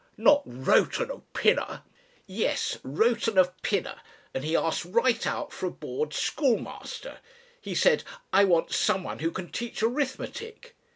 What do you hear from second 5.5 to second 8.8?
for a board schoolmaster. He said, 'I want